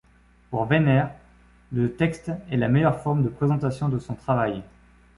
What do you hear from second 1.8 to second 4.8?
texte est la meilleure forme de présentation de son travail.